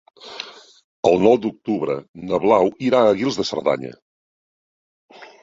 [1.09, 1.97] El nou d'octubre
[2.31, 3.93] na Blau irà a Guils de Cerdanya.